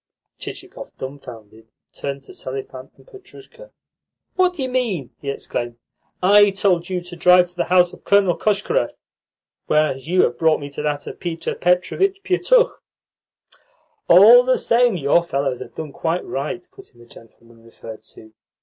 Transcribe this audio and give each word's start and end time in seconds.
Chichikov, 0.39 0.97
dumbfounded, 0.97 1.67
turned 1.93 2.23
to 2.23 2.31
Selifan 2.33 2.89
and 2.97 3.05
Petrushka. 3.05 3.69
"What 4.35 4.55
do 4.55 4.63
you 4.63 4.67
mean?" 4.69 5.11
he 5.21 5.29
exclaimed. 5.29 5.77
"I 6.23 6.49
told 6.49 6.89
you 6.89 7.01
to 7.01 7.15
drive 7.15 7.49
to 7.49 7.55
the 7.55 7.65
house 7.65 7.93
of 7.93 8.03
Colonel 8.03 8.35
Koshkarev, 8.35 8.93
whereas 9.67 10.07
you 10.07 10.23
have 10.23 10.39
brought 10.39 10.59
me 10.59 10.71
to 10.71 10.81
that 10.81 11.05
of 11.05 11.19
Peter 11.19 11.53
Petrovitch 11.53 12.23
Pietukh." 12.23 12.81
"All 14.07 14.41
the 14.41 14.57
same, 14.57 14.97
your 14.97 15.21
fellows 15.21 15.59
have 15.59 15.75
done 15.75 15.91
quite 15.93 16.25
right," 16.25 16.67
put 16.71 16.95
in 16.95 16.99
the 16.99 17.05
gentleman 17.05 17.61
referred 17.63 18.01
to. 18.15 18.33